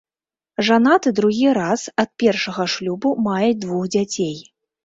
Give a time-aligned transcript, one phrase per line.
[0.69, 4.35] Жанаты другі раз, ад першага шлюбу мае двух дзяцей.